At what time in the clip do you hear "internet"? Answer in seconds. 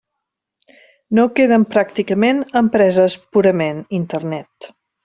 4.03-4.73